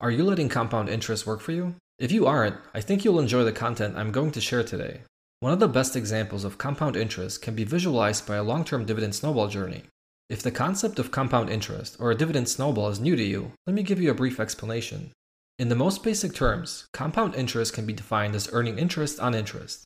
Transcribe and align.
Are 0.00 0.12
you 0.12 0.22
letting 0.22 0.48
compound 0.48 0.88
interest 0.88 1.26
work 1.26 1.40
for 1.40 1.50
you? 1.50 1.74
If 1.98 2.12
you 2.12 2.24
aren't, 2.24 2.54
I 2.72 2.80
think 2.80 3.04
you'll 3.04 3.18
enjoy 3.18 3.42
the 3.42 3.50
content 3.50 3.96
I'm 3.96 4.12
going 4.12 4.30
to 4.30 4.40
share 4.40 4.62
today. 4.62 5.00
One 5.40 5.52
of 5.52 5.58
the 5.58 5.66
best 5.66 5.96
examples 5.96 6.44
of 6.44 6.56
compound 6.56 6.94
interest 6.94 7.42
can 7.42 7.56
be 7.56 7.64
visualized 7.64 8.24
by 8.24 8.36
a 8.36 8.44
long 8.44 8.64
term 8.64 8.84
dividend 8.84 9.16
snowball 9.16 9.48
journey. 9.48 9.82
If 10.30 10.40
the 10.40 10.52
concept 10.52 11.00
of 11.00 11.10
compound 11.10 11.50
interest 11.50 11.96
or 11.98 12.12
a 12.12 12.14
dividend 12.14 12.48
snowball 12.48 12.90
is 12.90 13.00
new 13.00 13.16
to 13.16 13.24
you, 13.24 13.50
let 13.66 13.74
me 13.74 13.82
give 13.82 14.00
you 14.00 14.12
a 14.12 14.14
brief 14.14 14.38
explanation. 14.38 15.10
In 15.58 15.68
the 15.68 15.74
most 15.74 16.04
basic 16.04 16.32
terms, 16.32 16.86
compound 16.92 17.34
interest 17.34 17.72
can 17.72 17.84
be 17.84 17.92
defined 17.92 18.36
as 18.36 18.48
earning 18.52 18.78
interest 18.78 19.18
on 19.18 19.34
interest. 19.34 19.82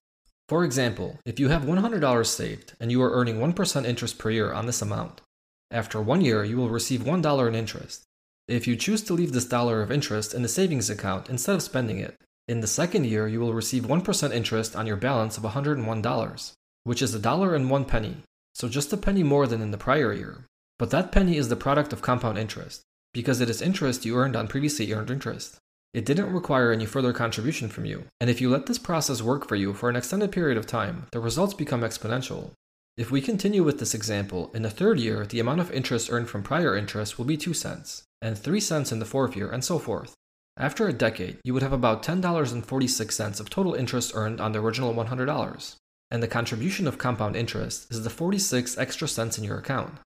For 0.50 0.62
example, 0.62 1.20
if 1.24 1.40
you 1.40 1.48
have 1.48 1.62
$100 1.62 2.26
saved 2.26 2.74
and 2.78 2.92
you 2.92 3.00
are 3.00 3.12
earning 3.12 3.38
1% 3.38 3.86
interest 3.86 4.18
per 4.18 4.28
year 4.28 4.52
on 4.52 4.66
this 4.66 4.82
amount, 4.82 5.22
after 5.70 6.02
one 6.02 6.20
year 6.20 6.44
you 6.44 6.58
will 6.58 6.68
receive 6.68 7.00
$1 7.00 7.48
in 7.48 7.54
interest. 7.54 8.04
If 8.52 8.66
you 8.66 8.76
choose 8.76 9.00
to 9.04 9.14
leave 9.14 9.32
this 9.32 9.46
dollar 9.46 9.80
of 9.80 9.90
interest 9.90 10.34
in 10.34 10.42
the 10.42 10.46
savings 10.46 10.90
account 10.90 11.30
instead 11.30 11.54
of 11.54 11.62
spending 11.62 12.00
it, 12.00 12.20
in 12.46 12.60
the 12.60 12.66
second 12.66 13.06
year 13.06 13.26
you 13.26 13.40
will 13.40 13.54
receive 13.54 13.84
1% 13.84 14.30
interest 14.30 14.76
on 14.76 14.86
your 14.86 14.98
balance 14.98 15.38
of 15.38 15.42
$101, 15.42 16.52
which 16.84 17.00
is 17.00 17.14
a 17.14 17.18
dollar 17.18 17.54
and 17.54 17.70
one 17.70 17.86
penny, 17.86 18.18
so 18.52 18.68
just 18.68 18.92
a 18.92 18.98
penny 18.98 19.22
more 19.22 19.46
than 19.46 19.62
in 19.62 19.70
the 19.70 19.78
prior 19.78 20.12
year. 20.12 20.44
But 20.78 20.90
that 20.90 21.10
penny 21.10 21.38
is 21.38 21.48
the 21.48 21.56
product 21.56 21.94
of 21.94 22.02
compound 22.02 22.36
interest, 22.36 22.82
because 23.14 23.40
it 23.40 23.48
is 23.48 23.62
interest 23.62 24.04
you 24.04 24.18
earned 24.18 24.36
on 24.36 24.48
previously 24.48 24.92
earned 24.92 25.10
interest. 25.10 25.56
It 25.94 26.04
didn't 26.04 26.30
require 26.30 26.72
any 26.72 26.84
further 26.84 27.14
contribution 27.14 27.70
from 27.70 27.86
you, 27.86 28.04
and 28.20 28.28
if 28.28 28.42
you 28.42 28.50
let 28.50 28.66
this 28.66 28.78
process 28.78 29.22
work 29.22 29.48
for 29.48 29.56
you 29.56 29.72
for 29.72 29.88
an 29.88 29.96
extended 29.96 30.30
period 30.30 30.58
of 30.58 30.66
time, 30.66 31.06
the 31.12 31.20
results 31.20 31.54
become 31.54 31.80
exponential. 31.80 32.50
If 32.98 33.10
we 33.10 33.22
continue 33.22 33.62
with 33.62 33.78
this 33.78 33.94
example, 33.94 34.50
in 34.52 34.60
the 34.60 34.68
third 34.68 35.00
year, 35.00 35.24
the 35.24 35.40
amount 35.40 35.62
of 35.62 35.72
interest 35.72 36.12
earned 36.12 36.28
from 36.28 36.42
prior 36.42 36.76
interest 36.76 37.16
will 37.16 37.24
be 37.24 37.38
2 37.38 37.54
cents 37.54 38.04
and 38.22 38.38
3 38.38 38.60
cents 38.60 38.92
in 38.92 39.00
the 39.00 39.04
fourth 39.04 39.36
year, 39.36 39.50
and 39.50 39.62
so 39.62 39.78
forth. 39.78 40.14
After 40.56 40.86
a 40.86 40.92
decade, 40.92 41.38
you 41.44 41.52
would 41.52 41.62
have 41.62 41.72
about 41.72 42.02
$10.46 42.02 43.40
of 43.40 43.50
total 43.50 43.74
interest 43.74 44.12
earned 44.14 44.40
on 44.40 44.52
the 44.52 44.60
original 44.60 44.94
$100, 44.94 45.76
and 46.10 46.22
the 46.22 46.28
contribution 46.28 46.86
of 46.86 46.98
compound 46.98 47.36
interest 47.36 47.88
is 47.90 48.04
the 48.04 48.10
46 48.10 48.78
extra 48.78 49.08
cents 49.08 49.38
in 49.38 49.44
your 49.44 49.58
account. 49.58 49.98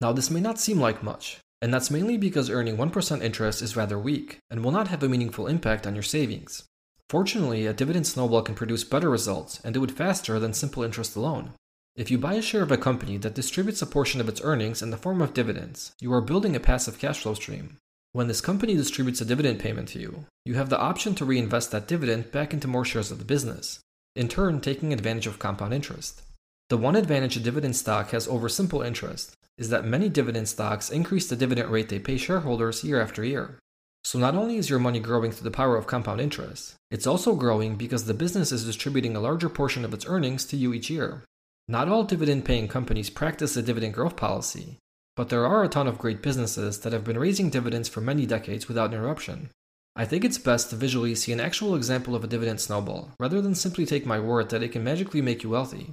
Now, 0.00 0.12
this 0.12 0.30
may 0.30 0.40
not 0.40 0.60
seem 0.60 0.78
like 0.80 1.02
much, 1.02 1.38
and 1.60 1.74
that's 1.74 1.90
mainly 1.90 2.16
because 2.16 2.48
earning 2.48 2.76
1% 2.76 3.22
interest 3.22 3.60
is 3.60 3.76
rather 3.76 3.98
weak 3.98 4.38
and 4.48 4.64
will 4.64 4.70
not 4.70 4.88
have 4.88 5.02
a 5.02 5.08
meaningful 5.08 5.48
impact 5.48 5.86
on 5.86 5.94
your 5.94 6.04
savings. 6.04 6.64
Fortunately, 7.10 7.66
a 7.66 7.72
dividend 7.72 8.06
snowball 8.06 8.42
can 8.42 8.54
produce 8.54 8.84
better 8.84 9.10
results 9.10 9.60
and 9.64 9.74
do 9.74 9.82
it 9.82 9.90
faster 9.90 10.38
than 10.38 10.52
simple 10.52 10.84
interest 10.84 11.16
alone. 11.16 11.54
If 11.98 12.12
you 12.12 12.16
buy 12.16 12.34
a 12.34 12.42
share 12.42 12.62
of 12.62 12.70
a 12.70 12.76
company 12.76 13.16
that 13.16 13.34
distributes 13.34 13.82
a 13.82 13.86
portion 13.86 14.20
of 14.20 14.28
its 14.28 14.40
earnings 14.44 14.82
in 14.82 14.90
the 14.90 14.96
form 14.96 15.20
of 15.20 15.34
dividends, 15.34 15.90
you 16.00 16.12
are 16.12 16.20
building 16.20 16.54
a 16.54 16.60
passive 16.60 16.96
cash 16.96 17.22
flow 17.22 17.34
stream. 17.34 17.76
When 18.12 18.28
this 18.28 18.40
company 18.40 18.76
distributes 18.76 19.20
a 19.20 19.24
dividend 19.24 19.58
payment 19.58 19.88
to 19.88 19.98
you, 19.98 20.26
you 20.44 20.54
have 20.54 20.70
the 20.70 20.78
option 20.78 21.16
to 21.16 21.24
reinvest 21.24 21.72
that 21.72 21.88
dividend 21.88 22.30
back 22.30 22.54
into 22.54 22.68
more 22.68 22.84
shares 22.84 23.10
of 23.10 23.18
the 23.18 23.24
business, 23.24 23.80
in 24.14 24.28
turn, 24.28 24.60
taking 24.60 24.92
advantage 24.92 25.26
of 25.26 25.40
compound 25.40 25.74
interest. 25.74 26.22
The 26.68 26.76
one 26.76 26.94
advantage 26.94 27.36
a 27.36 27.40
dividend 27.40 27.74
stock 27.74 28.10
has 28.10 28.28
over 28.28 28.48
simple 28.48 28.80
interest 28.80 29.34
is 29.56 29.70
that 29.70 29.84
many 29.84 30.08
dividend 30.08 30.48
stocks 30.48 30.90
increase 30.90 31.28
the 31.28 31.34
dividend 31.34 31.68
rate 31.68 31.88
they 31.88 31.98
pay 31.98 32.16
shareholders 32.16 32.84
year 32.84 33.02
after 33.02 33.24
year. 33.24 33.58
So 34.04 34.20
not 34.20 34.36
only 34.36 34.56
is 34.56 34.70
your 34.70 34.78
money 34.78 35.00
growing 35.00 35.32
through 35.32 35.50
the 35.50 35.56
power 35.56 35.76
of 35.76 35.88
compound 35.88 36.20
interest, 36.20 36.76
it's 36.92 37.08
also 37.08 37.34
growing 37.34 37.74
because 37.74 38.04
the 38.04 38.14
business 38.14 38.52
is 38.52 38.64
distributing 38.64 39.16
a 39.16 39.20
larger 39.20 39.48
portion 39.48 39.84
of 39.84 39.92
its 39.92 40.06
earnings 40.06 40.44
to 40.44 40.56
you 40.56 40.72
each 40.72 40.90
year. 40.90 41.24
Not 41.70 41.88
all 41.88 42.04
dividend 42.04 42.46
paying 42.46 42.66
companies 42.66 43.10
practice 43.10 43.54
a 43.54 43.62
dividend 43.62 43.92
growth 43.92 44.16
policy, 44.16 44.78
but 45.16 45.28
there 45.28 45.44
are 45.44 45.62
a 45.62 45.68
ton 45.68 45.86
of 45.86 45.98
great 45.98 46.22
businesses 46.22 46.80
that 46.80 46.94
have 46.94 47.04
been 47.04 47.18
raising 47.18 47.50
dividends 47.50 47.90
for 47.90 48.00
many 48.00 48.24
decades 48.24 48.68
without 48.68 48.94
interruption. 48.94 49.50
I 49.94 50.06
think 50.06 50.24
it's 50.24 50.38
best 50.38 50.70
to 50.70 50.76
visually 50.76 51.14
see 51.14 51.30
an 51.30 51.40
actual 51.40 51.74
example 51.74 52.14
of 52.14 52.24
a 52.24 52.26
dividend 52.26 52.62
snowball, 52.62 53.10
rather 53.20 53.42
than 53.42 53.54
simply 53.54 53.84
take 53.84 54.06
my 54.06 54.18
word 54.18 54.48
that 54.48 54.62
it 54.62 54.72
can 54.72 54.82
magically 54.82 55.20
make 55.20 55.42
you 55.42 55.50
wealthy. 55.50 55.92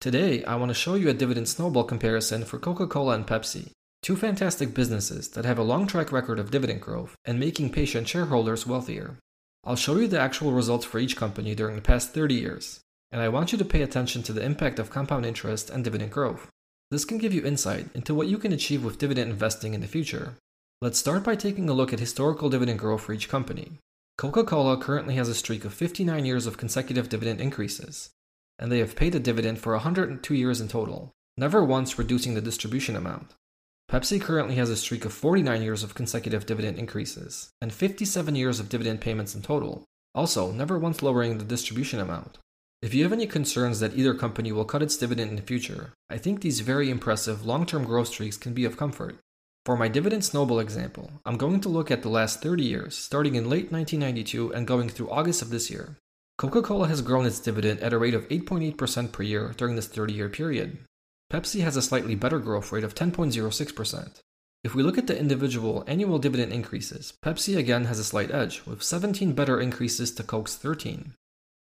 Today, 0.00 0.42
I 0.44 0.56
want 0.56 0.70
to 0.70 0.74
show 0.74 0.94
you 0.94 1.10
a 1.10 1.12
dividend 1.12 1.48
snowball 1.48 1.84
comparison 1.84 2.46
for 2.46 2.58
Coca 2.58 2.86
Cola 2.86 3.14
and 3.14 3.26
Pepsi, 3.26 3.72
two 4.02 4.16
fantastic 4.16 4.72
businesses 4.72 5.28
that 5.30 5.44
have 5.44 5.58
a 5.58 5.62
long 5.62 5.86
track 5.86 6.10
record 6.12 6.38
of 6.38 6.50
dividend 6.50 6.80
growth 6.80 7.14
and 7.26 7.38
making 7.38 7.72
patient 7.72 8.08
shareholders 8.08 8.66
wealthier. 8.66 9.18
I'll 9.64 9.76
show 9.76 9.96
you 9.96 10.08
the 10.08 10.18
actual 10.18 10.52
results 10.52 10.86
for 10.86 10.98
each 10.98 11.16
company 11.16 11.54
during 11.54 11.76
the 11.76 11.82
past 11.82 12.14
30 12.14 12.36
years, 12.36 12.80
and 13.12 13.20
I 13.20 13.28
want 13.28 13.52
you 13.52 13.58
to 13.58 13.64
pay 13.64 13.82
attention 13.82 14.22
to 14.24 14.32
the 14.32 14.44
impact 14.44 14.78
of 14.78 14.90
compound 14.90 15.26
interest 15.26 15.70
and 15.70 15.82
dividend 15.82 16.12
growth. 16.12 16.48
This 16.90 17.04
can 17.04 17.18
give 17.18 17.32
you 17.32 17.44
insight 17.44 17.88
into 17.94 18.14
what 18.14 18.26
you 18.26 18.38
can 18.38 18.52
achieve 18.52 18.84
with 18.84 18.98
dividend 18.98 19.30
investing 19.30 19.74
in 19.74 19.80
the 19.80 19.86
future. 19.86 20.34
Let's 20.80 20.98
start 20.98 21.24
by 21.24 21.36
taking 21.36 21.68
a 21.68 21.72
look 21.72 21.92
at 21.92 22.00
historical 22.00 22.50
dividend 22.50 22.78
growth 22.78 23.02
for 23.02 23.12
each 23.12 23.28
company. 23.28 23.72
Coca 24.18 24.44
Cola 24.44 24.76
currently 24.76 25.14
has 25.14 25.28
a 25.28 25.34
streak 25.34 25.64
of 25.64 25.72
59 25.72 26.24
years 26.24 26.46
of 26.46 26.58
consecutive 26.58 27.08
dividend 27.08 27.40
increases, 27.40 28.10
and 28.58 28.70
they 28.70 28.78
have 28.78 28.96
paid 28.96 29.14
a 29.14 29.20
dividend 29.20 29.58
for 29.58 29.72
102 29.72 30.34
years 30.34 30.60
in 30.60 30.68
total, 30.68 31.10
never 31.36 31.64
once 31.64 31.98
reducing 31.98 32.34
the 32.34 32.40
distribution 32.40 32.96
amount. 32.96 33.34
Pepsi 33.90 34.20
currently 34.20 34.54
has 34.56 34.70
a 34.70 34.76
streak 34.76 35.04
of 35.04 35.12
49 35.12 35.62
years 35.62 35.82
of 35.82 35.94
consecutive 35.94 36.46
dividend 36.46 36.78
increases, 36.78 37.50
and 37.60 37.72
57 37.72 38.34
years 38.36 38.60
of 38.60 38.68
dividend 38.68 39.00
payments 39.00 39.34
in 39.34 39.42
total, 39.42 39.84
also 40.14 40.52
never 40.52 40.78
once 40.78 41.02
lowering 41.02 41.38
the 41.38 41.44
distribution 41.44 41.98
amount. 41.98 42.38
If 42.82 42.94
you 42.94 43.02
have 43.02 43.12
any 43.12 43.26
concerns 43.26 43.80
that 43.80 43.94
either 43.94 44.14
company 44.14 44.52
will 44.52 44.64
cut 44.64 44.82
its 44.82 44.96
dividend 44.96 45.30
in 45.30 45.36
the 45.36 45.42
future, 45.42 45.92
I 46.08 46.16
think 46.16 46.40
these 46.40 46.60
very 46.60 46.88
impressive 46.88 47.44
long 47.44 47.66
term 47.66 47.84
growth 47.84 48.08
streaks 48.08 48.38
can 48.38 48.54
be 48.54 48.64
of 48.64 48.78
comfort. 48.78 49.18
For 49.66 49.76
my 49.76 49.88
dividend 49.88 50.24
snowball 50.24 50.60
example, 50.60 51.10
I'm 51.26 51.36
going 51.36 51.60
to 51.60 51.68
look 51.68 51.90
at 51.90 52.00
the 52.00 52.08
last 52.08 52.42
30 52.42 52.64
years, 52.64 52.96
starting 52.96 53.34
in 53.34 53.50
late 53.50 53.70
1992 53.70 54.54
and 54.54 54.66
going 54.66 54.88
through 54.88 55.10
August 55.10 55.42
of 55.42 55.50
this 55.50 55.70
year. 55.70 55.98
Coca 56.38 56.62
Cola 56.62 56.88
has 56.88 57.02
grown 57.02 57.26
its 57.26 57.38
dividend 57.38 57.80
at 57.80 57.92
a 57.92 57.98
rate 57.98 58.14
of 58.14 58.26
8.8% 58.28 59.12
per 59.12 59.22
year 59.22 59.52
during 59.58 59.76
this 59.76 59.86
30 59.86 60.14
year 60.14 60.30
period. 60.30 60.78
Pepsi 61.30 61.60
has 61.60 61.76
a 61.76 61.82
slightly 61.82 62.14
better 62.14 62.38
growth 62.38 62.72
rate 62.72 62.82
of 62.82 62.94
10.06%. 62.94 64.20
If 64.64 64.74
we 64.74 64.82
look 64.82 64.96
at 64.96 65.06
the 65.06 65.18
individual 65.18 65.84
annual 65.86 66.18
dividend 66.18 66.54
increases, 66.54 67.12
Pepsi 67.22 67.58
again 67.58 67.84
has 67.84 67.98
a 67.98 68.04
slight 68.04 68.30
edge, 68.30 68.62
with 68.64 68.82
17 68.82 69.34
better 69.34 69.60
increases 69.60 70.10
to 70.12 70.22
Coke's 70.22 70.56
13. 70.56 71.12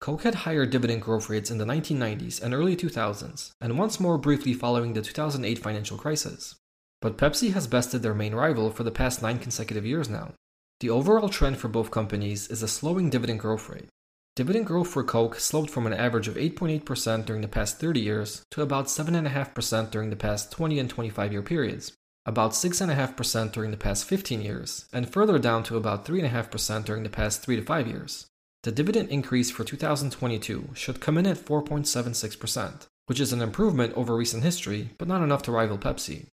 Coke 0.02 0.24
had 0.24 0.34
higher 0.34 0.66
dividend 0.66 1.04
growth 1.04 1.30
rates 1.30 1.52
in 1.52 1.60
the 1.60 1.66
1990s 1.66 2.42
and 2.42 2.56
early 2.56 2.76
2000s, 2.76 3.52
and 3.62 3.78
once 3.78 4.00
more 4.00 4.18
briefly 4.18 4.52
following 4.52 4.94
the 4.94 5.02
2008 5.04 5.60
financial 5.60 5.96
crisis. 5.96 6.56
But 7.02 7.20
Pepsi 7.20 7.54
has 7.54 7.68
bested 7.68 8.02
their 8.02 8.16
main 8.16 8.34
rival 8.34 8.72
for 8.72 8.84
the 8.84 8.90
past 8.90 9.22
nine 9.22 9.38
consecutive 9.38 9.86
years 9.86 10.10
now. 10.10 10.34
The 10.80 10.90
overall 10.90 11.30
trend 11.30 11.58
for 11.58 11.68
both 11.68 11.92
companies 11.92 12.48
is 12.48 12.64
a 12.64 12.68
slowing 12.68 13.12
dividend 13.12 13.42
growth 13.42 13.70
rate. 13.70 13.90
Dividend 14.36 14.66
growth 14.66 14.88
for 14.88 15.04
Coke 15.04 15.36
slowed 15.36 15.70
from 15.70 15.86
an 15.86 15.94
average 15.94 16.28
of 16.28 16.36
8.8% 16.36 17.26
during 17.26 17.44
the 17.44 17.48
past 17.48 17.80
30 17.80 18.00
years 18.00 18.42
to 18.50 18.64
about 18.64 18.86
7.5% 18.88 19.92
during 19.92 20.10
the 20.10 20.16
past 20.16 20.52
20 20.52 20.80
and 20.80 20.90
25 20.90 21.32
year 21.32 21.44
periods, 21.44 21.94
about 22.26 22.54
6.5% 22.54 23.52
during 23.52 23.70
the 23.70 23.78
past 23.78 24.06
15 24.06 24.42
years, 24.42 24.86
and 24.92 25.14
further 25.14 25.38
down 25.38 25.62
to 25.62 25.78
about 25.78 26.06
3.5% 26.06 26.86
during 26.86 27.04
the 27.04 27.10
past 27.10 27.44
3 27.44 27.58
to 27.58 27.62
5 27.62 27.88
years. 27.88 28.26
The 28.64 28.72
dividend 28.72 29.10
increase 29.10 29.50
for 29.50 29.64
2022 29.64 30.70
should 30.76 31.02
come 31.02 31.18
in 31.18 31.26
at 31.26 31.38
4.76%, 31.38 32.86
which 33.08 33.20
is 33.20 33.34
an 33.34 33.42
improvement 33.42 33.94
over 33.96 34.16
recent 34.16 34.44
history, 34.44 34.92
but 35.00 35.08
not 35.08 35.24
enough 35.24 35.42
to 35.44 35.52
rival 35.52 35.80
Pepsi. 35.80 36.28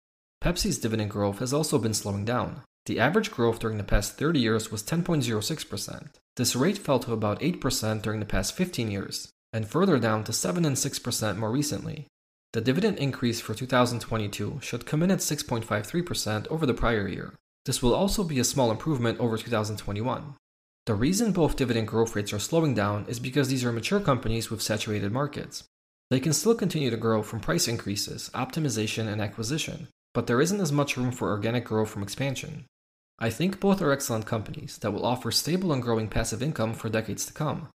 Pepsi's 0.43 0.77
dividend 0.77 1.09
growth 1.09 1.39
has 1.39 1.53
also 1.53 1.79
been 1.79 1.93
slowing 1.93 2.25
down. 2.25 2.63
The 2.85 2.99
average 2.99 3.31
growth 3.31 3.59
during 3.59 3.77
the 3.77 3.83
past 3.85 4.17
30 4.17 4.39
years 4.39 4.71
was 4.71 4.83
10.06%. 4.83 6.07
This 6.35 6.55
rate 6.55 6.77
fell 6.77 6.99
to 6.99 7.13
about 7.13 7.39
8% 7.39 8.01
during 8.01 8.19
the 8.19 8.25
past 8.25 8.55
15 8.55 8.91
years, 8.91 9.29
and 9.53 9.65
further 9.65 9.97
down 9.97 10.25
to 10.25 10.33
7 10.33 10.65
and 10.65 10.75
6% 10.75 11.37
more 11.37 11.51
recently. 11.51 12.07
The 12.51 12.61
dividend 12.61 12.97
increase 12.97 13.39
for 13.39 13.53
2022 13.53 14.59
should 14.61 14.85
come 14.85 15.01
in 15.01 15.11
at 15.11 15.19
6.53% 15.19 16.47
over 16.47 16.65
the 16.65 16.73
prior 16.73 17.07
year. 17.07 17.33
This 17.65 17.81
will 17.81 17.95
also 17.95 18.23
be 18.25 18.39
a 18.39 18.43
small 18.43 18.69
improvement 18.69 19.19
over 19.19 19.37
2021. 19.37 20.35
The 20.87 20.95
reason 20.95 21.33
both 21.33 21.57
dividend 21.57 21.89
growth 21.89 22.15
rates 22.15 22.31
are 22.31 22.39
slowing 22.39 22.73
down 22.73 23.07
is 23.09 23.19
because 23.19 23.49
these 23.49 23.65
are 23.65 23.73
mature 23.73 23.99
companies 23.99 24.49
with 24.49 24.61
saturated 24.61 25.11
markets. 25.11 25.65
They 26.09 26.21
can 26.21 26.31
still 26.31 26.55
continue 26.55 26.89
to 26.89 26.95
grow 26.95 27.23
from 27.23 27.41
price 27.41 27.67
increases, 27.67 28.31
optimization, 28.33 29.05
and 29.05 29.19
acquisition, 29.19 29.89
but 30.13 30.27
there 30.27 30.39
isn't 30.39 30.61
as 30.61 30.71
much 30.71 30.95
room 30.95 31.11
for 31.11 31.31
organic 31.31 31.65
growth 31.65 31.89
from 31.89 32.03
expansion. 32.03 32.67
I 33.19 33.29
think 33.29 33.59
both 33.59 33.81
are 33.81 33.91
excellent 33.91 34.27
companies 34.27 34.77
that 34.77 34.91
will 34.91 35.05
offer 35.05 35.29
stable 35.29 35.73
and 35.73 35.83
growing 35.83 36.07
passive 36.07 36.41
income 36.41 36.73
for 36.73 36.87
decades 36.87 37.25
to 37.25 37.33
come. 37.33 37.67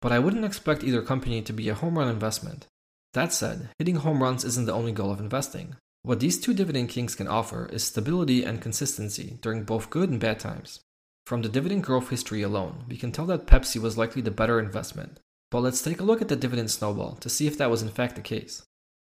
But 0.00 0.12
I 0.12 0.20
wouldn't 0.20 0.44
expect 0.44 0.84
either 0.84 1.02
company 1.02 1.42
to 1.42 1.52
be 1.52 1.68
a 1.68 1.74
home 1.74 1.98
run 1.98 2.06
investment. 2.06 2.68
That 3.12 3.32
said, 3.32 3.70
hitting 3.80 3.96
home 3.96 4.22
runs 4.22 4.44
isn't 4.44 4.66
the 4.66 4.72
only 4.72 4.92
goal 4.92 5.10
of 5.10 5.18
investing. 5.18 5.74
What 6.02 6.20
these 6.20 6.40
two 6.40 6.54
dividend 6.54 6.90
kings 6.90 7.16
can 7.16 7.26
offer 7.26 7.66
is 7.72 7.82
stability 7.82 8.44
and 8.44 8.62
consistency 8.62 9.38
during 9.42 9.64
both 9.64 9.90
good 9.90 10.10
and 10.10 10.20
bad 10.20 10.38
times. 10.38 10.78
From 11.26 11.42
the 11.42 11.48
dividend 11.48 11.84
growth 11.84 12.10
history 12.10 12.42
alone, 12.42 12.84
we 12.88 12.96
can 12.96 13.12
tell 13.12 13.26
that 13.26 13.46
Pepsi 13.46 13.80
was 13.80 13.96
likely 13.96 14.22
the 14.22 14.30
better 14.30 14.58
investment. 14.58 15.20
But 15.50 15.60
let's 15.60 15.82
take 15.82 16.00
a 16.00 16.04
look 16.04 16.20
at 16.20 16.28
the 16.28 16.36
dividend 16.36 16.70
snowball 16.70 17.16
to 17.16 17.28
see 17.28 17.46
if 17.46 17.58
that 17.58 17.70
was 17.70 17.82
in 17.82 17.90
fact 17.90 18.16
the 18.16 18.22
case. 18.22 18.62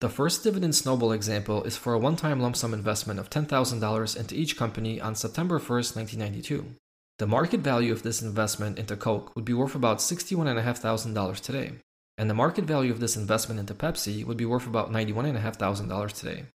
The 0.01 0.09
first 0.09 0.43
dividend 0.43 0.73
snowball 0.75 1.11
example 1.11 1.63
is 1.63 1.77
for 1.77 1.93
a 1.93 1.99
one 1.99 2.15
time 2.15 2.39
lump 2.39 2.55
sum 2.55 2.73
investment 2.73 3.19
of 3.19 3.29
$10,000 3.29 4.17
into 4.17 4.35
each 4.35 4.57
company 4.57 4.99
on 4.99 5.13
September 5.13 5.59
1st, 5.59 5.95
1992. 5.95 6.75
The 7.19 7.27
market 7.27 7.59
value 7.59 7.91
of 7.91 8.01
this 8.01 8.23
investment 8.23 8.79
into 8.79 8.97
Coke 8.97 9.35
would 9.35 9.45
be 9.45 9.53
worth 9.53 9.75
about 9.75 9.99
$61,500 9.99 11.39
today, 11.39 11.73
and 12.17 12.27
the 12.27 12.33
market 12.33 12.65
value 12.65 12.91
of 12.91 12.99
this 12.99 13.15
investment 13.15 13.59
into 13.59 13.75
Pepsi 13.75 14.25
would 14.25 14.37
be 14.37 14.45
worth 14.45 14.65
about 14.65 14.91
$91,500 14.91 16.11
today. 16.13 16.45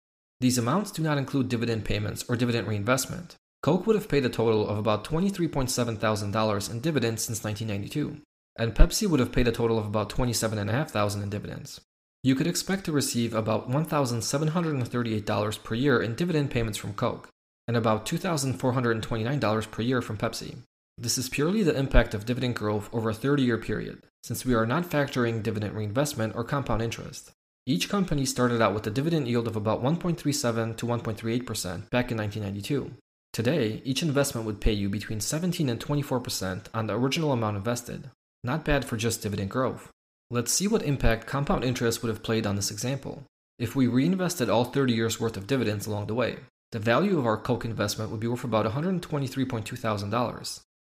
These 0.40 0.58
amounts 0.58 0.90
do 0.90 1.02
not 1.04 1.18
include 1.18 1.48
dividend 1.48 1.84
payments 1.84 2.24
or 2.28 2.34
dividend 2.34 2.66
reinvestment. 2.66 3.36
Coke 3.66 3.86
would 3.86 3.96
have 3.96 4.08
paid 4.08 4.24
a 4.24 4.30
total 4.30 4.66
of 4.66 4.78
about 4.78 5.04
$23.7 5.04 5.98
thousand 5.98 6.36
in 6.72 6.80
dividends 6.80 7.22
since 7.24 7.44
1992, 7.44 8.22
and 8.58 8.74
Pepsi 8.74 9.06
would 9.06 9.20
have 9.20 9.32
paid 9.32 9.46
a 9.46 9.52
total 9.52 9.78
of 9.78 9.86
about 9.86 10.08
$27,500 10.08 11.22
in 11.22 11.28
dividends 11.28 11.80
you 12.26 12.34
could 12.34 12.48
expect 12.48 12.84
to 12.84 12.90
receive 12.90 13.32
about 13.34 13.70
$1,738 13.70 15.62
per 15.62 15.74
year 15.76 16.02
in 16.02 16.16
dividend 16.16 16.50
payments 16.50 16.76
from 16.76 16.92
Coke 16.92 17.28
and 17.68 17.76
about 17.76 18.04
$2,429 18.04 19.70
per 19.70 19.82
year 19.82 20.02
from 20.02 20.18
Pepsi. 20.18 20.56
This 20.98 21.18
is 21.18 21.28
purely 21.28 21.62
the 21.62 21.78
impact 21.78 22.14
of 22.14 22.26
dividend 22.26 22.56
growth 22.56 22.88
over 22.92 23.10
a 23.10 23.14
30 23.14 23.44
year 23.44 23.58
period, 23.58 24.02
since 24.24 24.44
we 24.44 24.54
are 24.54 24.66
not 24.66 24.90
factoring 24.90 25.40
dividend 25.40 25.76
reinvestment 25.76 26.34
or 26.34 26.42
compound 26.42 26.82
interest. 26.82 27.30
Each 27.64 27.88
company 27.88 28.26
started 28.26 28.60
out 28.60 28.74
with 28.74 28.88
a 28.88 28.90
dividend 28.90 29.28
yield 29.28 29.46
of 29.46 29.54
about 29.54 29.80
1.37 29.80 30.76
to 30.78 30.86
1.38% 30.86 31.90
back 31.90 32.10
in 32.10 32.18
1992. 32.18 32.90
Today, 33.36 33.82
each 33.84 34.02
investment 34.02 34.46
would 34.46 34.62
pay 34.62 34.72
you 34.72 34.88
between 34.88 35.20
17 35.20 35.68
and 35.68 35.78
24% 35.78 36.68
on 36.72 36.86
the 36.86 36.94
original 36.94 37.32
amount 37.32 37.58
invested. 37.58 38.08
Not 38.42 38.64
bad 38.64 38.86
for 38.86 38.96
just 38.96 39.20
dividend 39.20 39.50
growth. 39.50 39.90
Let's 40.30 40.50
see 40.50 40.66
what 40.66 40.82
impact 40.82 41.26
compound 41.26 41.62
interest 41.62 42.02
would 42.02 42.08
have 42.08 42.22
played 42.22 42.46
on 42.46 42.56
this 42.56 42.70
example. 42.70 43.24
If 43.58 43.76
we 43.76 43.88
reinvested 43.88 44.48
all 44.48 44.64
30 44.64 44.94
years 44.94 45.20
worth 45.20 45.36
of 45.36 45.46
dividends 45.46 45.86
along 45.86 46.06
the 46.06 46.14
way, 46.14 46.38
the 46.72 46.78
value 46.78 47.18
of 47.18 47.26
our 47.26 47.36
Coke 47.36 47.66
investment 47.66 48.10
would 48.10 48.20
be 48.20 48.26
worth 48.26 48.42
about 48.42 48.64
$123.2 48.64 49.78
thousand, 49.78 50.14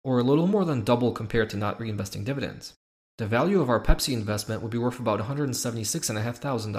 or 0.05 0.21
a 0.21 0.23
little 0.23 0.47
more 0.47 0.65
than 0.65 0.85
double 0.85 1.11
compared 1.11 1.51
to 1.51 1.57
not 1.57 1.81
reinvesting 1.81 2.25
dividends. 2.25 2.75
The 3.19 3.27
value 3.27 3.61
of 3.61 3.69
our 3.69 3.83
Pepsi 3.83 4.13
investment 4.13 4.63
would 4.63 4.71
be 4.71 4.79
worth 4.79 5.01
about 5.01 5.19
$176.5 5.19 6.37
thousand, 6.37 6.77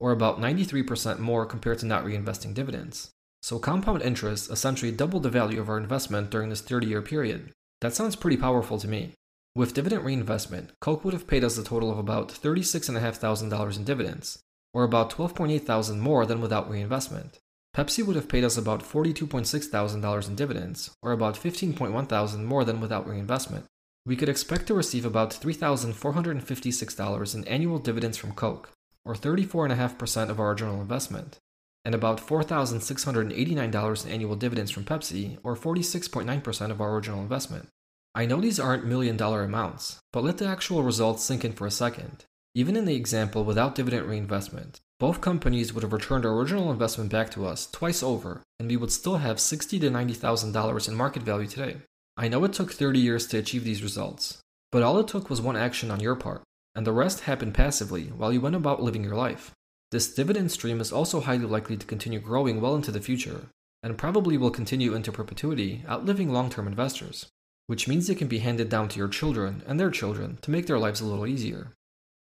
or 0.00 0.12
about 0.12 0.40
93% 0.40 1.18
more 1.18 1.44
compared 1.44 1.80
to 1.80 1.86
not 1.86 2.06
reinvesting 2.06 2.54
dividends. 2.54 3.10
So 3.46 3.60
compound 3.60 4.02
interest 4.02 4.50
essentially 4.50 4.90
doubled 4.90 5.22
the 5.22 5.30
value 5.30 5.60
of 5.60 5.68
our 5.68 5.78
investment 5.78 6.30
during 6.30 6.48
this 6.48 6.62
30 6.62 6.88
year 6.88 7.00
period. 7.00 7.52
That 7.80 7.94
sounds 7.94 8.16
pretty 8.16 8.36
powerful 8.36 8.76
to 8.76 8.88
me. 8.88 9.12
With 9.54 9.72
dividend 9.72 10.04
reinvestment, 10.04 10.72
Coke 10.80 11.04
would 11.04 11.14
have 11.14 11.28
paid 11.28 11.44
us 11.44 11.56
a 11.56 11.62
total 11.62 11.92
of 11.92 11.98
about 11.98 12.30
$36,500 12.30 13.76
in 13.76 13.84
dividends, 13.84 14.40
or 14.74 14.82
about 14.82 15.10
$12,800 15.10 15.96
more 15.96 16.26
than 16.26 16.40
without 16.40 16.68
reinvestment. 16.68 17.38
Pepsi 17.72 18.04
would 18.04 18.16
have 18.16 18.28
paid 18.28 18.42
us 18.42 18.56
about 18.56 18.82
$42,600 18.82 20.28
in 20.28 20.34
dividends, 20.34 20.90
or 21.00 21.12
about 21.12 21.36
$15,100 21.36 22.42
more 22.42 22.64
than 22.64 22.80
without 22.80 23.08
reinvestment. 23.08 23.66
We 24.04 24.16
could 24.16 24.28
expect 24.28 24.66
to 24.66 24.74
receive 24.74 25.04
about 25.04 25.30
$3,456 25.30 27.34
in 27.36 27.44
annual 27.44 27.78
dividends 27.78 28.18
from 28.18 28.32
Coke, 28.32 28.72
or 29.04 29.14
34.5% 29.14 30.30
of 30.30 30.40
our 30.40 30.50
original 30.50 30.80
investment, 30.80 31.38
and 31.86 31.94
about 31.94 32.18
$4,689 32.18 34.04
in 34.04 34.10
annual 34.10 34.34
dividends 34.34 34.72
from 34.72 34.84
Pepsi, 34.84 35.38
or 35.44 35.54
46.9% 35.54 36.70
of 36.72 36.80
our 36.80 36.92
original 36.92 37.20
investment. 37.20 37.68
I 38.12 38.26
know 38.26 38.40
these 38.40 38.58
aren't 38.58 38.84
million 38.84 39.16
dollar 39.16 39.44
amounts, 39.44 40.00
but 40.12 40.24
let 40.24 40.38
the 40.38 40.46
actual 40.46 40.82
results 40.82 41.22
sink 41.22 41.44
in 41.44 41.52
for 41.52 41.64
a 41.64 41.70
second. 41.70 42.24
Even 42.56 42.74
in 42.74 42.86
the 42.86 42.96
example 42.96 43.44
without 43.44 43.76
dividend 43.76 44.06
reinvestment, 44.06 44.80
both 44.98 45.20
companies 45.20 45.72
would 45.72 45.84
have 45.84 45.92
returned 45.92 46.26
our 46.26 46.32
original 46.32 46.72
investment 46.72 47.12
back 47.12 47.30
to 47.30 47.46
us 47.46 47.70
twice 47.70 48.02
over, 48.02 48.42
and 48.58 48.68
we 48.68 48.76
would 48.76 48.90
still 48.90 49.18
have 49.18 49.36
$60 49.36 49.80
to 49.80 49.90
$90,000 49.90 50.88
in 50.88 50.94
market 50.96 51.22
value 51.22 51.46
today. 51.46 51.76
I 52.16 52.26
know 52.26 52.42
it 52.42 52.52
took 52.52 52.72
30 52.72 52.98
years 52.98 53.28
to 53.28 53.38
achieve 53.38 53.62
these 53.62 53.84
results, 53.84 54.38
but 54.72 54.82
all 54.82 54.98
it 54.98 55.06
took 55.06 55.30
was 55.30 55.40
one 55.40 55.56
action 55.56 55.92
on 55.92 56.00
your 56.00 56.16
part, 56.16 56.42
and 56.74 56.84
the 56.84 56.92
rest 56.92 57.20
happened 57.20 57.54
passively 57.54 58.06
while 58.06 58.32
you 58.32 58.40
went 58.40 58.56
about 58.56 58.82
living 58.82 59.04
your 59.04 59.14
life. 59.14 59.52
This 59.92 60.12
dividend 60.12 60.50
stream 60.50 60.80
is 60.80 60.92
also 60.92 61.20
highly 61.20 61.46
likely 61.46 61.76
to 61.76 61.86
continue 61.86 62.18
growing 62.18 62.60
well 62.60 62.74
into 62.74 62.90
the 62.90 63.00
future, 63.00 63.46
and 63.82 63.96
probably 63.96 64.36
will 64.36 64.50
continue 64.50 64.94
into 64.94 65.12
perpetuity, 65.12 65.84
outliving 65.88 66.32
long 66.32 66.50
term 66.50 66.66
investors 66.66 67.26
which 67.66 67.88
means 67.88 68.08
it 68.08 68.16
can 68.16 68.28
be 68.28 68.38
handed 68.38 68.68
down 68.68 68.88
to 68.88 68.98
your 68.98 69.08
children 69.08 69.62
and 69.66 69.78
their 69.78 69.90
children 69.90 70.38
to 70.42 70.50
make 70.50 70.66
their 70.66 70.78
lives 70.78 71.00
a 71.00 71.04
little 71.04 71.26
easier. 71.26 71.72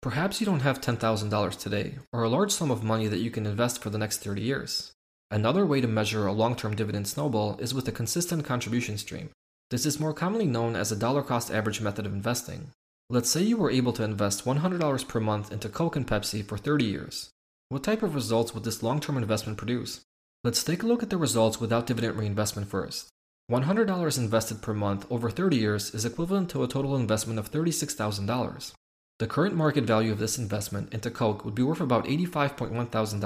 Perhaps 0.00 0.40
you 0.40 0.46
don't 0.46 0.60
have 0.60 0.80
$10,000 0.80 1.58
today, 1.58 1.98
or 2.12 2.22
a 2.22 2.28
large 2.28 2.50
sum 2.50 2.70
of 2.70 2.82
money 2.82 3.06
that 3.08 3.20
you 3.20 3.30
can 3.30 3.46
invest 3.46 3.82
for 3.82 3.90
the 3.90 3.98
next 3.98 4.18
30 4.18 4.42
years. 4.42 4.92
Another 5.30 5.64
way 5.64 5.80
to 5.80 5.88
measure 5.88 6.26
a 6.26 6.32
long 6.32 6.56
term 6.56 6.74
dividend 6.74 7.08
snowball 7.08 7.56
is 7.58 7.72
with 7.72 7.88
a 7.88 7.92
consistent 7.92 8.44
contribution 8.44 8.98
stream. 8.98 9.30
This 9.70 9.86
is 9.86 10.00
more 10.00 10.12
commonly 10.12 10.46
known 10.46 10.76
as 10.76 10.92
a 10.92 10.96
dollar 10.96 11.22
cost 11.22 11.50
average 11.50 11.80
method 11.80 12.04
of 12.04 12.12
investing. 12.12 12.70
Let's 13.08 13.30
say 13.30 13.42
you 13.42 13.56
were 13.56 13.70
able 13.70 13.92
to 13.94 14.04
invest 14.04 14.44
$100 14.44 15.08
per 15.08 15.20
month 15.20 15.52
into 15.52 15.68
Coke 15.68 15.96
and 15.96 16.06
Pepsi 16.06 16.44
for 16.44 16.58
30 16.58 16.84
years. 16.84 17.30
What 17.72 17.84
type 17.84 18.02
of 18.02 18.14
results 18.14 18.52
would 18.52 18.64
this 18.64 18.82
long 18.82 19.00
term 19.00 19.16
investment 19.16 19.56
produce? 19.56 20.02
Let's 20.44 20.62
take 20.62 20.82
a 20.82 20.86
look 20.86 21.02
at 21.02 21.08
the 21.08 21.16
results 21.16 21.58
without 21.58 21.86
dividend 21.86 22.18
reinvestment 22.18 22.68
first. 22.68 23.08
$100 23.50 24.18
invested 24.18 24.60
per 24.60 24.74
month 24.74 25.06
over 25.08 25.30
30 25.30 25.56
years 25.56 25.94
is 25.94 26.04
equivalent 26.04 26.50
to 26.50 26.62
a 26.62 26.68
total 26.68 26.94
investment 26.94 27.38
of 27.38 27.50
$36,000. 27.50 28.72
The 29.18 29.26
current 29.26 29.54
market 29.54 29.84
value 29.84 30.12
of 30.12 30.18
this 30.18 30.36
investment 30.36 30.92
into 30.92 31.10
Coke 31.10 31.46
would 31.46 31.54
be 31.54 31.62
worth 31.62 31.80
about 31.80 32.04
$85.1 32.04 32.90
thousand 32.90 33.24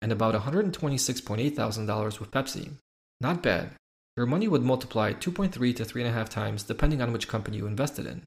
and 0.00 0.12
about 0.12 0.36
$126.8 0.36 1.56
thousand 1.56 1.86
with 1.88 2.30
Pepsi. 2.30 2.70
Not 3.20 3.42
bad. 3.42 3.70
Your 4.16 4.26
money 4.26 4.46
would 4.46 4.62
multiply 4.62 5.14
2.3 5.14 5.50
to 5.50 5.84
3.5 5.84 6.28
times 6.28 6.62
depending 6.62 7.02
on 7.02 7.12
which 7.12 7.26
company 7.26 7.56
you 7.56 7.66
invested 7.66 8.06
in. 8.06 8.22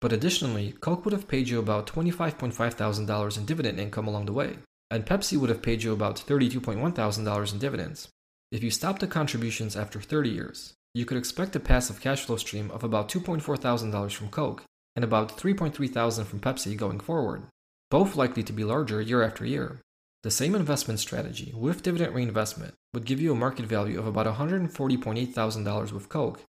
But 0.00 0.14
additionally, 0.14 0.72
Coke 0.80 1.04
would 1.04 1.12
have 1.12 1.28
paid 1.28 1.50
you 1.50 1.58
about 1.58 1.86
$25.5 1.86 2.72
thousand 2.72 3.10
in 3.10 3.44
dividend 3.44 3.78
income 3.78 4.08
along 4.08 4.24
the 4.24 4.32
way, 4.32 4.56
and 4.92 5.06
Pepsi 5.06 5.38
would 5.38 5.48
have 5.48 5.62
paid 5.62 5.82
you 5.82 5.90
about 5.92 6.16
$32.1 6.16 6.94
thousand 6.94 7.26
in 7.26 7.58
dividends. 7.58 8.08
If 8.50 8.62
you 8.62 8.70
stopped 8.70 9.00
the 9.00 9.06
contributions 9.06 9.74
after 9.74 9.98
30 9.98 10.28
years, 10.28 10.74
you 10.92 11.06
could 11.06 11.16
expect 11.16 11.56
a 11.56 11.60
passive 11.60 11.98
cash 11.98 12.26
flow 12.26 12.36
stream 12.36 12.70
of 12.70 12.84
about 12.84 13.08
$2.4 13.08 13.58
thousand 13.58 14.10
from 14.10 14.28
Coke 14.28 14.64
and 14.94 15.02
about 15.02 15.38
$3.3 15.38 15.90
thousand 15.90 16.26
from 16.26 16.40
Pepsi 16.40 16.76
going 16.76 17.00
forward, 17.00 17.44
both 17.90 18.16
likely 18.16 18.42
to 18.42 18.52
be 18.52 18.64
larger 18.64 19.00
year 19.00 19.22
after 19.22 19.46
year. 19.46 19.80
The 20.24 20.30
same 20.30 20.54
investment 20.54 21.00
strategy 21.00 21.54
with 21.56 21.82
dividend 21.82 22.14
reinvestment 22.14 22.74
would 22.92 23.06
give 23.06 23.18
you 23.18 23.32
a 23.32 23.34
market 23.34 23.64
value 23.64 23.98
of 23.98 24.06
about 24.06 24.26
$140.8 24.26 25.32
thousand 25.32 25.92
with 25.94 26.10
Coke 26.10 26.42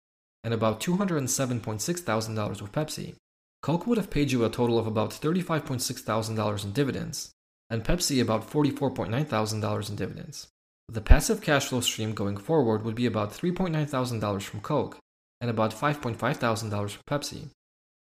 and 0.44 0.52
about 0.52 0.82
$207.6 0.82 2.00
thousand 2.00 2.36
with 2.36 2.72
Pepsi. 2.72 3.14
Coke 3.62 3.86
would 3.86 4.00
have 4.00 4.10
paid 4.10 4.32
you 4.32 4.44
a 4.44 4.50
total 4.50 4.80
of 4.80 4.88
about 4.88 5.12
$35.6 5.12 6.00
thousand 6.00 6.40
in 6.40 6.72
dividends, 6.72 7.32
and 7.72 7.86
Pepsi 7.86 8.22
about 8.22 8.48
$44.9 8.52 9.26
thousand 9.28 9.64
in 9.64 9.96
dividends. 9.96 10.48
The 10.90 11.02
passive 11.02 11.42
cash 11.42 11.68
flow 11.68 11.80
stream 11.80 12.14
going 12.14 12.36
forward 12.36 12.84
would 12.84 12.96
be 12.96 13.06
about 13.06 13.32
$3.9 13.32 13.88
thousand 13.88 14.22
from 14.42 14.60
Coke 14.60 14.98
and 15.40 15.50
about 15.50 15.74
$5.5 15.74 16.36
thousand 16.36 16.70
from 16.70 17.04
Pepsi. 17.10 17.48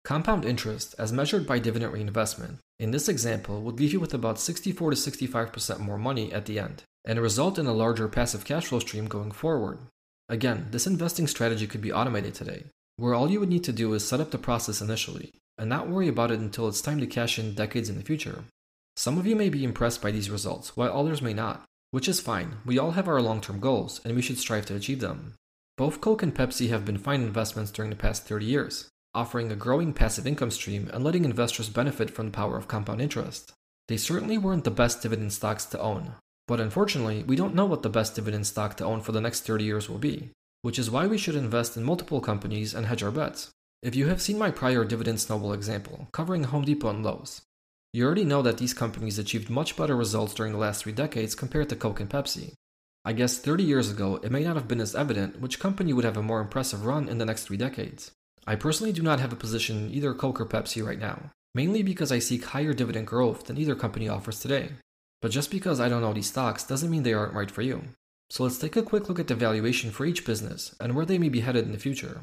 Compound 0.03 0.43
interest, 0.43 0.95
as 0.97 1.13
measured 1.13 1.45
by 1.45 1.59
dividend 1.59 1.93
reinvestment, 1.93 2.57
in 2.79 2.89
this 2.89 3.07
example 3.07 3.61
would 3.61 3.79
leave 3.79 3.93
you 3.93 3.99
with 3.99 4.13
about 4.13 4.39
64 4.39 4.89
to 4.89 4.95
65% 4.95 5.79
more 5.79 5.99
money 5.99 6.33
at 6.33 6.45
the 6.45 6.57
end 6.57 6.83
and 7.05 7.19
result 7.19 7.59
in 7.59 7.67
a 7.67 7.73
larger 7.73 8.07
passive 8.07 8.45
cash 8.45 8.67
flow 8.67 8.79
stream 8.79 9.05
going 9.05 9.31
forward. 9.31 9.77
Again, 10.27 10.67
this 10.71 10.87
investing 10.87 11.27
strategy 11.27 11.67
could 11.67 11.81
be 11.81 11.93
automated 11.93 12.33
today, 12.33 12.65
where 12.97 13.13
all 13.13 13.29
you 13.29 13.39
would 13.39 13.49
need 13.49 13.63
to 13.65 13.71
do 13.71 13.93
is 13.93 14.07
set 14.07 14.19
up 14.19 14.31
the 14.31 14.37
process 14.37 14.81
initially 14.81 15.31
and 15.59 15.69
not 15.69 15.89
worry 15.89 16.07
about 16.07 16.31
it 16.31 16.39
until 16.39 16.67
it's 16.67 16.81
time 16.81 16.99
to 17.01 17.07
cash 17.07 17.37
in 17.37 17.53
decades 17.53 17.89
in 17.89 17.97
the 17.97 18.03
future. 18.03 18.45
Some 18.99 19.17
of 19.17 19.25
you 19.25 19.33
may 19.33 19.47
be 19.47 19.63
impressed 19.63 20.01
by 20.01 20.11
these 20.11 20.29
results, 20.29 20.75
while 20.75 20.91
others 20.91 21.21
may 21.21 21.33
not. 21.33 21.63
Which 21.91 22.09
is 22.09 22.19
fine, 22.19 22.57
we 22.65 22.77
all 22.77 22.91
have 22.91 23.07
our 23.07 23.21
long 23.21 23.39
term 23.39 23.61
goals, 23.61 24.01
and 24.03 24.13
we 24.13 24.21
should 24.21 24.37
strive 24.37 24.65
to 24.65 24.75
achieve 24.75 24.99
them. 24.99 25.35
Both 25.77 26.01
Coke 26.01 26.21
and 26.21 26.35
Pepsi 26.35 26.67
have 26.67 26.83
been 26.83 26.97
fine 26.97 27.21
investments 27.21 27.71
during 27.71 27.91
the 27.91 27.95
past 27.95 28.27
30 28.27 28.45
years, 28.45 28.89
offering 29.15 29.53
a 29.53 29.55
growing 29.55 29.93
passive 29.93 30.27
income 30.27 30.51
stream 30.51 30.89
and 30.91 31.01
letting 31.01 31.23
investors 31.23 31.69
benefit 31.69 32.11
from 32.11 32.25
the 32.25 32.33
power 32.33 32.57
of 32.57 32.67
compound 32.67 32.99
interest. 32.99 33.53
They 33.87 33.95
certainly 33.95 34.37
weren't 34.37 34.65
the 34.65 34.69
best 34.69 35.01
dividend 35.01 35.31
stocks 35.31 35.63
to 35.67 35.79
own, 35.79 36.15
but 36.45 36.59
unfortunately, 36.59 37.23
we 37.23 37.37
don't 37.37 37.55
know 37.55 37.67
what 37.67 37.83
the 37.83 37.89
best 37.89 38.15
dividend 38.15 38.47
stock 38.47 38.75
to 38.75 38.83
own 38.83 38.99
for 38.99 39.13
the 39.13 39.21
next 39.21 39.45
30 39.45 39.63
years 39.63 39.87
will 39.87 39.97
be. 39.97 40.31
which 40.61 40.77
is 40.77 40.91
why 40.91 41.07
we 41.07 41.17
should 41.17 41.37
invest 41.37 41.77
in 41.77 41.85
multiple 41.85 42.19
companies 42.19 42.73
and 42.73 42.85
hedge 42.85 43.01
our 43.01 43.11
bets. 43.11 43.49
If 43.81 43.95
you 43.95 44.07
have 44.07 44.21
seen 44.21 44.37
my 44.37 44.51
prior 44.51 44.83
dividend 44.83 45.21
snowball 45.21 45.53
example, 45.53 46.09
covering 46.11 46.43
Home 46.43 46.65
Depot 46.65 46.89
and 46.89 47.01
Lowe's, 47.01 47.43
you 47.91 48.05
already 48.05 48.23
know 48.23 48.41
that 48.43 48.57
these 48.57 48.73
companies 48.73 49.17
achieved 49.17 49.49
much 49.49 49.75
better 49.75 49.95
results 49.95 50.33
during 50.33 50.51
the 50.51 50.59
last 50.59 50.83
three 50.83 50.93
decades 50.93 51.33
compared 51.33 51.69
to 51.69 51.75
Coke 51.75 51.99
and 51.99 52.09
Pepsi. 52.09 52.53
I 53.03 53.13
guess 53.13 53.39
30 53.39 53.63
years 53.63 53.89
ago, 53.89 54.19
it 54.21 54.31
may 54.31 54.43
not 54.43 54.55
have 54.55 54.67
been 54.67 54.81
as 54.81 54.95
evident 54.95 55.39
which 55.39 55.59
company 55.59 55.93
would 55.93 56.05
have 56.05 56.17
a 56.17 56.21
more 56.21 56.41
impressive 56.41 56.85
run 56.85 57.09
in 57.09 57.17
the 57.17 57.25
next 57.25 57.45
three 57.45 57.57
decades. 57.57 58.11
I 58.45 58.55
personally 58.55 58.93
do 58.93 59.01
not 59.01 59.19
have 59.19 59.33
a 59.33 59.37
position 59.37 59.89
either 59.91 60.13
Coke 60.13 60.39
or 60.39 60.45
Pepsi 60.45 60.85
right 60.85 60.99
now, 60.99 61.31
mainly 61.55 61.81
because 61.81 62.11
I 62.11 62.19
seek 62.19 62.45
higher 62.45 62.73
dividend 62.73 63.07
growth 63.07 63.45
than 63.45 63.57
either 63.57 63.75
company 63.75 64.07
offers 64.07 64.39
today. 64.39 64.69
But 65.21 65.31
just 65.31 65.49
because 65.49 65.79
I 65.79 65.89
don't 65.89 66.01
know 66.01 66.13
these 66.13 66.27
stocks 66.27 66.63
doesn't 66.63 66.89
mean 66.89 67.03
they 67.03 67.13
aren't 67.13 67.33
right 67.33 67.49
for 67.49 67.61
you. 67.61 67.83
So 68.29 68.43
let's 68.43 68.59
take 68.59 68.75
a 68.75 68.83
quick 68.83 69.09
look 69.09 69.19
at 69.19 69.27
the 69.27 69.35
valuation 69.35 69.91
for 69.91 70.05
each 70.05 70.25
business 70.25 70.75
and 70.79 70.95
where 70.95 71.05
they 71.05 71.17
may 71.17 71.29
be 71.29 71.39
headed 71.39 71.65
in 71.65 71.71
the 71.71 71.79
future. 71.79 72.21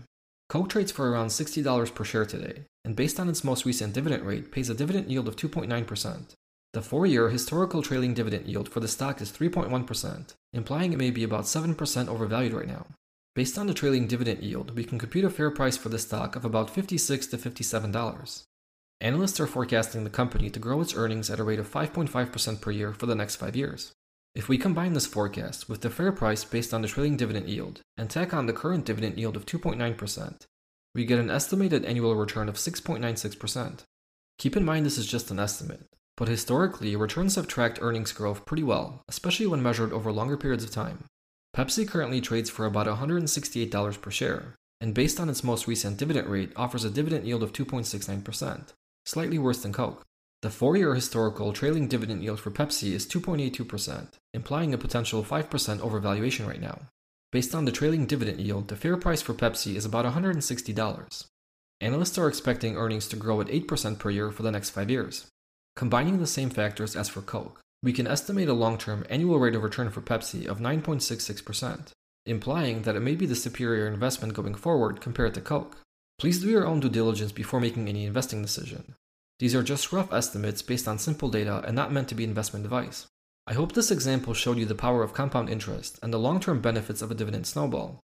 Coke 0.49 0.69
trades 0.69 0.93
for 0.93 1.11
around 1.11 1.29
$60 1.29 1.95
per 1.95 2.05
share 2.05 2.25
today, 2.25 2.63
and 2.85 2.95
based 2.95 3.19
on 3.19 3.29
its 3.29 3.43
most 3.43 3.65
recent 3.65 3.93
dividend 3.93 4.25
rate, 4.25 4.53
pays 4.53 4.71
a 4.71 4.75
dividend 4.75 5.11
yield 5.11 5.27
of 5.27 5.35
2.9%. 5.35 6.35
The 6.73 6.83
four 6.83 7.07
year 7.07 7.31
historical 7.31 7.83
trailing 7.83 8.15
dividend 8.15 8.47
yield 8.47 8.69
for 8.69 8.81
the 8.81 8.87
stock 8.87 9.21
is 9.21 9.33
3.1%, 9.33 10.35
implying 10.53 10.93
it 10.93 10.99
may 10.99 11.11
be 11.11 11.25
about 11.25 11.45
7% 11.45 12.09
overvalued 12.09 12.53
right 12.53 12.69
now. 12.69 12.87
Based 13.35 13.59
on 13.59 13.67
the 13.67 13.75
trailing 13.75 14.07
dividend 14.07 14.43
yield, 14.43 14.77
we 14.77 14.85
can 14.85 14.99
compute 14.99 15.25
a 15.25 15.31
fair 15.31 15.51
price 15.51 15.77
for 15.77 15.89
the 15.89 15.99
stock 15.99 16.37
of 16.37 16.45
about 16.45 16.73
$56 16.73 17.31
to 17.31 17.37
$57. 17.37 18.45
Analysts 19.01 19.41
are 19.41 19.47
forecasting 19.47 20.05
the 20.05 20.11
company 20.11 20.49
to 20.49 20.61
grow 20.61 20.81
its 20.81 20.95
earnings 20.95 21.29
at 21.29 21.41
a 21.41 21.45
rate 21.45 21.59
of 21.59 21.71
5.5% 21.71 22.61
per 22.61 22.71
year 22.71 22.93
for 22.93 23.07
the 23.07 23.15
next 23.15 23.37
five 23.37 23.57
years. 23.57 23.93
If 24.37 24.51
we 24.51 24.59
combine 24.59 24.93
this 24.93 25.07
forecast 25.07 25.67
with 25.67 25.81
the 25.81 25.89
fair 25.89 26.13
price 26.13 26.45
based 26.45 26.75
on 26.75 26.83
the 26.83 26.89
trailing 26.89 27.17
dividend 27.17 27.49
yield 27.49 27.81
and 27.97 28.11
tack 28.11 28.35
on 28.35 28.45
the 28.45 28.53
current 28.53 28.85
dividend 28.85 29.17
yield 29.17 29.35
of 29.35 29.47
2.9%, 29.47 30.43
we 30.95 31.07
get 31.07 31.19
an 31.19 31.31
estimated 31.31 31.87
annual 31.87 32.15
return 32.15 32.47
of 32.47 32.57
6.96%. 32.57 33.85
Keep 34.37 34.59
in 34.59 34.63
mind 34.63 34.85
this 34.85 34.99
is 34.99 35.07
just 35.07 35.31
an 35.31 35.39
estimate, 35.39 35.87
but 36.19 36.29
historically, 36.29 36.95
returns 36.97 37.37
have 37.37 37.49
tracked 37.49 37.79
earnings 37.81 38.13
growth 38.13 38.45
pretty 38.45 38.63
well, 38.63 39.03
especially 39.09 39.47
when 39.47 39.63
measured 39.63 39.91
over 39.91 40.13
longer 40.13 40.37
periods 40.37 40.65
of 40.65 40.71
time. 40.71 41.05
Pepsi 41.57 41.89
currently 41.89 42.21
trades 42.21 42.51
for 42.51 42.67
about 42.67 42.87
$168 42.87 44.01
per 44.03 44.11
share, 44.11 44.55
and 44.83 44.93
based 44.93 45.19
on 45.19 45.31
its 45.31 45.43
most 45.43 45.67
recent 45.67 45.97
dividend 45.97 46.29
rate, 46.29 46.53
offers 46.57 46.85
a 46.85 46.91
dividend 46.91 47.27
yield 47.27 47.43
of 47.43 47.55
2.69%, 47.55 48.75
slightly 49.07 49.39
worse 49.39 49.63
than 49.63 49.73
Coke. 49.73 50.05
The 50.47 50.53
four 50.53 50.77
year 50.77 50.95
historical 50.95 51.53
trailing 51.53 51.89
dividend 51.89 52.23
yield 52.23 52.39
for 52.39 52.53
Pepsi 52.53 52.93
is 52.93 53.05
2.82%, 53.05 54.13
implying 54.33 54.73
a 54.73 54.79
potential 54.79 55.25
5% 55.25 55.81
overvaluation 55.81 56.47
right 56.47 56.61
now. 56.61 56.83
Based 57.33 57.53
on 57.53 57.65
the 57.65 57.73
trailing 57.73 58.07
dividend 58.07 58.41
yield, 58.41 58.69
the 58.69 58.77
fair 58.77 58.97
price 58.97 59.21
for 59.21 59.35
Pepsi 59.35 59.75
is 59.75 59.85
about 59.85 60.05
$160. 60.05 61.27
Analysts 61.81 62.17
are 62.17 62.29
expecting 62.29 62.77
earnings 62.77 63.09
to 63.09 63.17
grow 63.17 63.41
at 63.41 63.49
8% 63.49 63.99
per 63.99 64.09
year 64.11 64.31
for 64.31 64.45
the 64.45 64.53
next 64.53 64.71
five 64.71 64.89
years. 64.89 65.27
Combining 65.75 66.21
the 66.21 66.29
same 66.29 66.51
factors 66.51 66.95
as 66.95 67.09
for 67.09 67.23
Coke, 67.23 67.59
we 67.83 67.93
can 67.93 68.07
estimate 68.07 68.49
a 68.49 68.53
long 68.53 68.79
term 68.79 69.05
annual 69.11 69.41
rate 69.41 69.57
of 69.57 69.65
return 69.65 69.91
for 69.91 70.01
Pepsi 70.01 70.47
of 70.47 70.61
9.66%, 70.61 71.91
implying 72.25 72.83
that 72.83 72.95
it 72.95 73.01
may 73.01 73.17
be 73.17 73.27
the 73.27 73.35
superior 73.35 73.89
investment 73.89 74.35
going 74.35 74.55
forward 74.55 75.01
compared 75.01 75.35
to 75.35 75.41
Coke. 75.41 75.79
Please 76.21 76.41
do 76.41 76.49
your 76.49 76.69
own 76.69 76.79
due 76.79 76.89
diligence 76.89 77.33
before 77.33 77.59
making 77.59 77.89
any 77.89 78.05
investing 78.05 78.43
decision. 78.43 78.95
These 79.39 79.55
are 79.55 79.63
just 79.63 79.93
rough 79.93 80.13
estimates 80.13 80.63
based 80.63 80.89
on 80.89 80.99
simple 80.99 81.29
data 81.29 81.63
and 81.67 81.77
not 81.77 81.93
meant 81.93 82.09
to 82.09 82.15
be 82.15 82.25
investment 82.25 82.65
advice. 82.65 83.07
I 83.47 83.53
hope 83.53 83.73
this 83.73 83.91
example 83.91 84.35
showed 84.35 84.57
you 84.57 84.65
the 84.65 84.75
power 84.75 85.03
of 85.03 85.13
compound 85.13 85.51
interest 85.51 85.99
and 86.03 86.13
the 86.13 86.19
long 86.19 86.41
term 86.41 86.61
benefits 86.61 87.03
of 87.03 87.11
a 87.11 87.15
dividend 87.15 87.47
snowball. 87.47 88.01